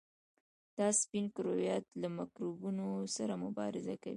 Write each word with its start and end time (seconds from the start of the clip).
دا 0.77 0.87
سپین 1.01 1.25
کرویات 1.35 1.85
له 2.01 2.07
میکروبونو 2.17 2.87
سره 3.15 3.33
مبارزه 3.45 3.95
کوي. 4.03 4.09